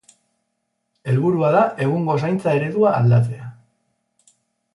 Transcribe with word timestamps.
Helburua 1.11 1.51
da 1.57 1.61
egungo 1.87 2.15
zaintza 2.25 2.57
eredua 2.61 2.95
aldatzea. 3.03 3.53